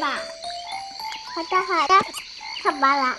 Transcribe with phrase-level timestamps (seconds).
[0.00, 0.18] 吧。
[1.34, 1.94] 好的，好的，
[2.62, 3.16] 看吧啦。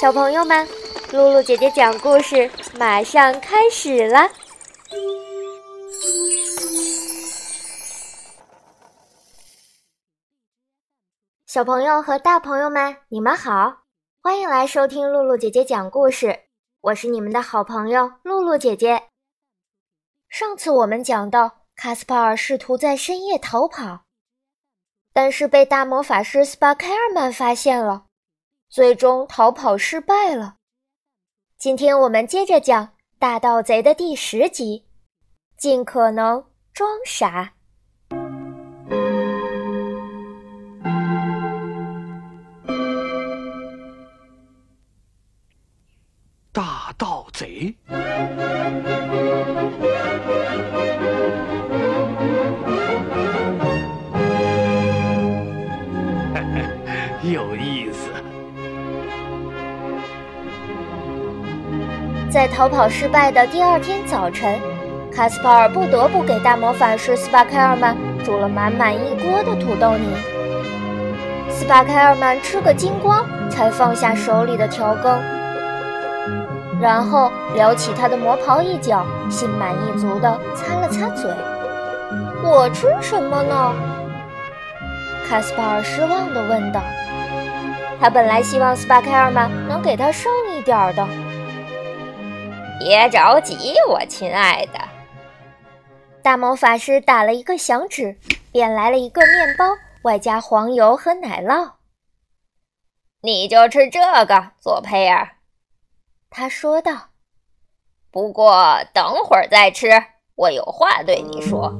[0.00, 0.66] 小朋友们，
[1.12, 4.30] 露露姐姐讲故事马上开始了。
[11.46, 13.82] 小朋友和大朋友们，你们好，
[14.22, 16.44] 欢迎来收听露露姐姐讲故事。
[16.80, 19.08] 我是你们的好朋友露露姐姐。
[20.28, 24.04] 上次我们讲到，卡斯帕尔试图在深夜逃跑，
[25.22, 28.06] 但是被大魔法师斯巴凯尔曼发现了，
[28.70, 30.56] 最终逃跑失败了。
[31.58, 32.86] 今天我们接着讲
[33.18, 34.86] 《大盗贼》的第十集，
[35.58, 37.52] 尽可能装傻。
[62.30, 64.56] 在逃跑失败的第二天早晨，
[65.12, 70.06] 卡斯帕尔不得不给大魔法师斯巴开尔曼煮了满满一锅的土豆泥。
[71.48, 75.20] 斯巴开尔曼吃个精光，才放下手里的调羹，
[76.80, 81.28] 然后撩起他的魔袍一角，心满意足地擦了擦嘴。
[82.44, 83.74] 我吃什么呢？
[85.28, 86.80] 卡斯帕尔失望地问道。
[88.00, 91.04] 他本来希望斯巴开尔曼能给他剩一点儿的。
[92.80, 94.80] 别着急，我亲爱的。
[96.22, 98.16] 大魔法师打了一个响指，
[98.50, 99.66] 便来了一个面包，
[100.02, 101.72] 外加黄油和奶酪。
[103.20, 105.28] 你就吃这个，佐佩尔。
[106.30, 107.08] 他说道。
[108.10, 109.90] 不过等会儿再吃，
[110.34, 111.78] 我有话对你说。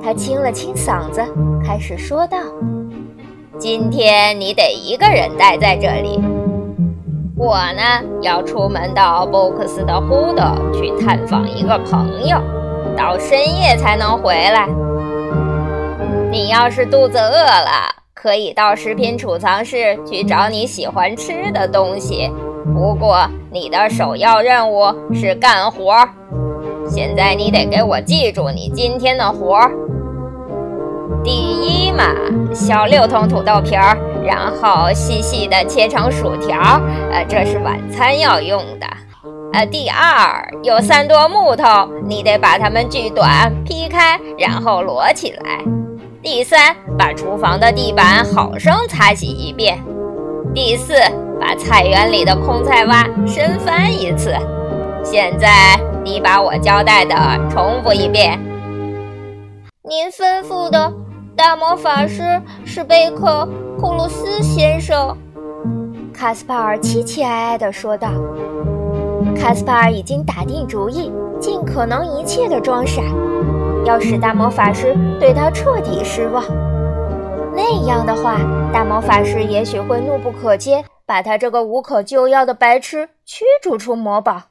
[0.00, 1.24] 他清了清嗓子，
[1.66, 2.38] 开始说道。
[3.58, 6.20] 今天你得一个人待在这里，
[7.42, 7.82] 我呢
[8.20, 12.36] 要出门到布克斯的胡德去探访一个朋友，
[12.96, 14.68] 到深夜才能回来。
[16.30, 22.30] 你要是肚子饿了，可以到食品储藏室去找你喜欢吃的东西。
[22.72, 25.92] 不过你的首要任务是干活。
[26.86, 29.72] 现在你得给我记住你今天的活儿。
[31.24, 32.04] 第一嘛，
[32.54, 38.86] 削六桶土豆皮儿，然后细细的切成薯条，呃，这是晚餐要用的。
[39.52, 45.58] 呃，第二，有三垛木头，你得把它们锯短、劈开，然后摞起来。
[46.22, 49.78] 第三，把厨房的地板好生擦洗一遍。
[50.54, 50.94] 第四，
[51.40, 54.34] 把菜园里的空菜洼深翻一次。
[55.04, 55.48] 现在
[56.04, 57.14] 你把我交代的
[57.50, 58.38] 重复一遍。
[59.82, 60.92] 您吩咐的。
[61.34, 65.16] 大魔法师是贝克库鲁斯先生，
[66.12, 68.10] 卡斯帕尔凄凄哀哀地说道。
[69.36, 71.10] 卡斯帕尔已经打定主意，
[71.40, 73.02] 尽可能一切的装傻，
[73.84, 76.44] 要使大魔法师对他彻底失望。
[77.54, 78.38] 那样的话，
[78.72, 84.42] 大魔法师也许会怒不可遏，把他这个无可救药的白痴驱逐出魔堡。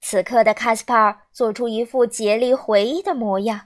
[0.00, 3.60] 此刻的卡斯帕尔做出一副竭力回忆的模样。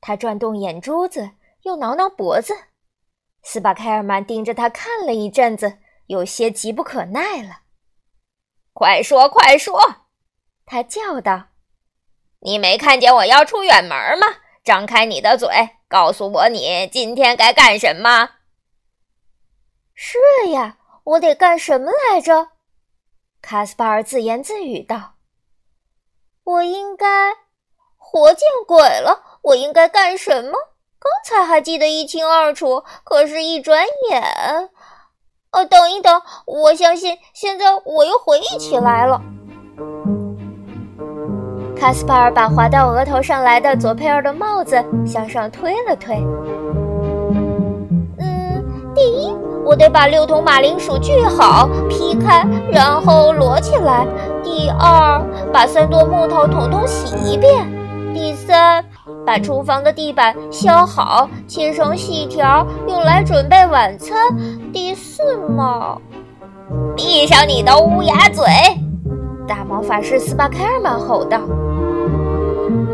[0.00, 1.30] 他转动眼珠子，
[1.62, 2.54] 又挠挠脖子。
[3.42, 7.62] 斯巴开尔曼盯着他看了一阵子，有些急不可耐了。
[8.72, 10.06] “快说，快说！”
[10.64, 11.48] 他叫道
[12.40, 14.26] ，“你没看见我要出远门吗？
[14.64, 15.48] 张开你的嘴，
[15.88, 18.30] 告诉我你今天该干什么。
[19.92, 20.18] ”“是
[20.52, 22.52] 呀，我得干什么来着？”
[23.42, 25.14] 卡斯帕尔自言自语道
[26.44, 27.06] ，“我应该……
[27.96, 30.52] 活见鬼了！”我应该干什么？
[31.02, 34.22] 刚才还记得一清二楚，可是，一转眼……
[35.50, 39.20] 哦，等一等，我相信现在我又回忆起来了。
[41.76, 46.14] 卡斯帕尔把滑到额头上来的佐佩尔的帽子向上推了推。
[48.18, 48.64] 嗯，
[48.94, 49.34] 第一，
[49.64, 54.06] 我得把六桶马铃薯锯好、劈开，然后摞起来；
[54.44, 55.20] 第二，
[55.52, 57.66] 把三垛木头统统洗一遍；
[58.14, 58.84] 第三。
[59.24, 64.16] 把厨房的地板削好，切成细条，用来准备晚餐。
[64.72, 65.96] 第四嘛，
[66.96, 68.44] 闭上你的乌鸦嘴！
[69.46, 71.38] 大魔法师斯巴开尔曼吼道：“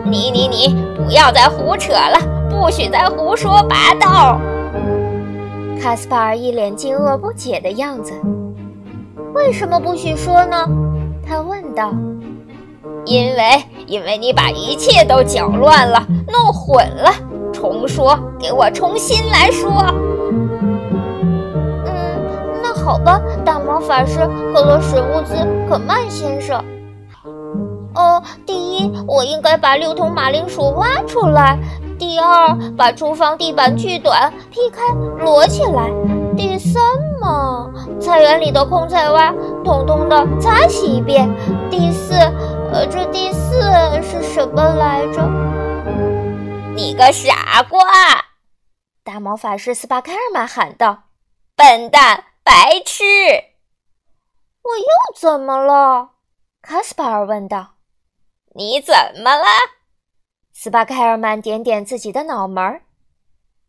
[0.04, 2.18] 你你你，不要再胡扯了，
[2.50, 4.38] 不许再胡说八道！”
[5.80, 8.12] 卡斯帕尔一脸惊愕不解的样子。
[9.34, 10.66] 为什么不许说呢？
[11.26, 11.92] 他问道。
[13.04, 13.40] 因为
[13.88, 17.10] 因为你把一切都搅乱了，弄混了。
[17.52, 19.70] 重说，给我重新来说。
[21.86, 22.20] 嗯，
[22.62, 24.18] 那好吧，大魔法师
[24.52, 25.34] 克洛史乌兹
[25.68, 26.62] 可曼先生。
[27.94, 31.58] 哦，第一，我应该把六桶马铃薯挖出来；
[31.98, 34.82] 第二，把厨房地板锯短、劈开、
[35.24, 35.90] 摞起来；
[36.36, 36.80] 第三
[37.20, 37.68] 嘛，
[37.98, 41.26] 菜园里的空菜洼统统的擦洗一遍；
[41.70, 42.14] 第四，
[42.70, 43.60] 呃，这第四
[44.02, 45.22] 是什么来着？
[46.74, 47.80] 你个傻瓜！
[49.02, 51.04] 大魔法师斯巴克尔曼喊道
[51.56, 53.04] ：“笨蛋，白痴！”
[54.62, 54.84] 我又
[55.16, 56.10] 怎么了？
[56.60, 57.76] 卡斯帕尔问道。
[58.54, 59.44] 你怎么了？
[60.52, 62.82] 斯巴凯尔曼点点自己的脑门。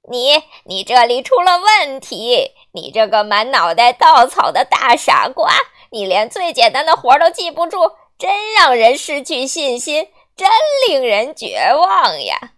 [0.09, 2.51] 你，你这里出了问题！
[2.73, 5.51] 你这个满脑袋稻草的大傻瓜！
[5.91, 7.77] 你连最简单的活儿都记不住，
[8.19, 10.05] 真让人失去信心，
[10.35, 10.49] 真
[10.89, 12.53] 令人绝望呀！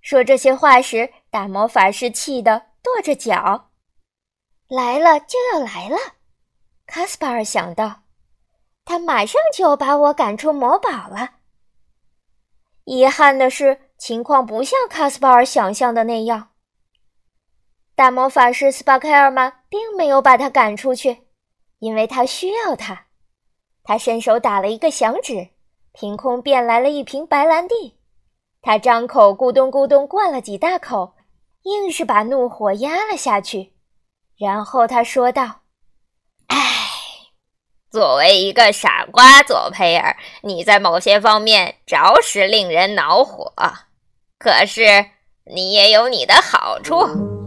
[0.00, 3.70] 说这些话时，大魔法师气得跺着脚。
[4.66, 5.96] 来了就要来了，
[6.84, 8.02] 卡斯帕尔想到。
[8.84, 11.34] 他马上就把我赶出魔堡了。
[12.86, 16.50] 遗憾的是，情况不像卡斯巴尔想象的那样。
[17.94, 21.28] 大魔法师斯巴克尔曼并没有把他赶出去，
[21.78, 23.06] 因为他需要他。
[23.90, 25.48] 他伸手打了一个响指，
[25.92, 27.98] 凭空变来了一瓶白兰地。
[28.62, 31.14] 他张口咕咚咕咚灌了几大口，
[31.64, 33.72] 硬是把怒火压了下去。
[34.38, 35.62] 然后他说道。
[36.46, 36.56] 哎
[37.90, 43.52] 作为一个傻瓜，佐佩尔，你在某些方面着实令人恼火。
[44.38, 45.04] 可是
[45.52, 47.39] 你也有你的好处。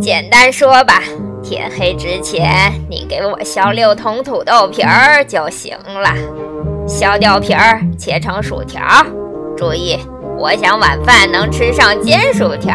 [0.00, 1.02] 简单说吧，
[1.42, 6.10] 天黑之前你给我削六桶土豆皮儿就行了。
[6.86, 8.82] 削掉皮儿，切成薯条。
[9.56, 9.98] 注意，
[10.38, 12.74] 我想晚饭能吃上煎薯条。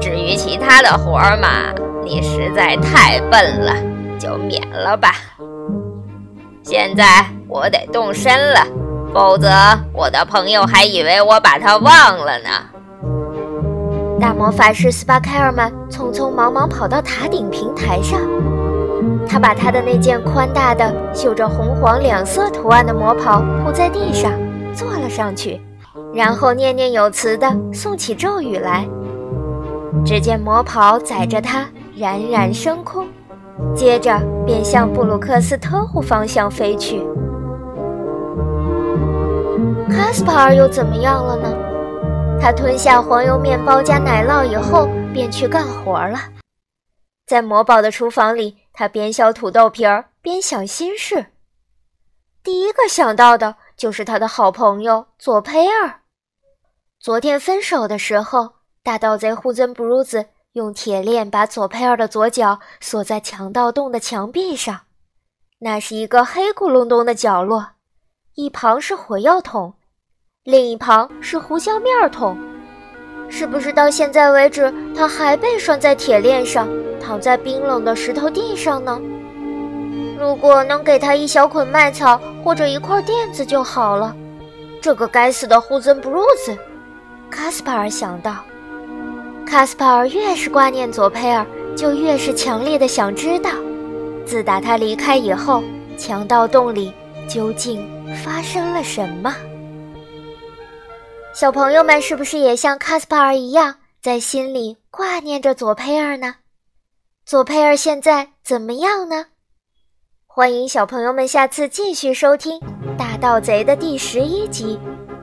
[0.00, 1.74] 至于其他的活儿嘛，
[2.04, 3.74] 你实在太笨了，
[4.18, 5.12] 就免了吧。
[6.62, 7.04] 现在
[7.48, 8.64] 我得动身了，
[9.12, 9.50] 否则
[9.92, 12.48] 我的朋友还以为我把他忘了呢。
[14.20, 18.20] 大魔法师斯巴凯尔曼匆匆忙忙跑到塔顶平台上，
[19.28, 24.32] 他把他的那件宽大的、绣着红黄两色图案的魔袍铺在地上，
[24.74, 25.60] 坐了上去，
[26.12, 28.84] 然后念念有词地诵起咒语来。
[30.04, 31.66] 只见魔袍载着他
[31.96, 33.06] 冉冉升空。
[33.74, 37.02] 接着便向布鲁克斯特湖方向飞去。
[39.90, 41.48] 卡斯帕尔又怎么样了呢？
[42.40, 46.18] 他吞下黄油面包加奶酪以后，便去干活了。
[47.26, 51.26] 在魔堡的厨房里，他边削土豆皮儿边想心事。
[52.42, 56.00] 第一个想到的就是他的好朋友佐佩尔。
[56.98, 60.26] 昨天分手的时候，大盗贼胡森布鲁斯。
[60.52, 64.80] 用铁链把左佩尔的左脚锁在强盗洞的墙壁上，
[65.58, 67.74] 那是一个黑咕隆咚的角落，
[68.34, 69.74] 一旁是火药桶，
[70.48, 72.34] 另一旁是胡椒面桶。
[73.28, 76.66] 是不是到现在为止，他还被拴在铁链上，
[76.98, 78.98] 躺在冰冷的石头地上呢？
[80.18, 84.16] 如果能给他一小捆麦草或者一块垫子就好了。
[84.80, 86.56] 这个该死的胡森布鲁斯，
[87.28, 88.36] 卡斯帕尔想到。
[89.46, 91.44] 卡斯帕尔越是挂念佐佩尔，
[91.76, 93.50] 就越是强烈的想知道，
[94.24, 95.62] 自打他离开以后，
[95.98, 96.90] 强盗洞里
[97.28, 97.86] 究竟
[98.24, 99.34] 发生了什么。
[101.34, 106.34] 小朋友们是不是也像卡斯帕尔一样，在心里挂念着佐佩尔呢？
[107.24, 109.26] 佐佩尔现在怎么样呢？
[110.26, 112.58] 欢迎小朋友们下次继续收听
[112.96, 114.80] 《大盗贼》的第十一集，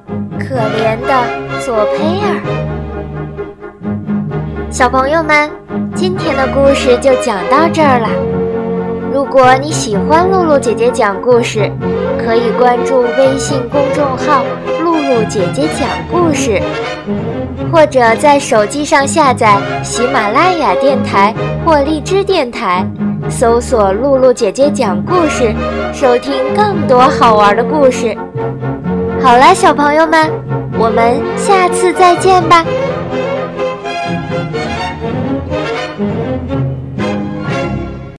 [0.39, 2.41] 《可怜的佐佩尔》。
[4.71, 5.51] 小朋友们，
[5.95, 8.34] 今天的故事就讲到这儿了。
[9.15, 11.71] 如果你喜欢露露姐姐讲故事，
[12.21, 14.43] 可以关注微信公众号
[14.83, 16.61] “露露姐姐讲故事”，
[17.71, 21.33] 或者在手机上下载喜马拉雅电台
[21.65, 22.85] 或荔枝电台，
[23.29, 25.55] 搜索“露露姐姐讲故事”，
[25.95, 28.13] 收听更多好玩的故事。
[29.23, 30.29] 好了，小朋友们，
[30.77, 32.65] 我们下次再见吧。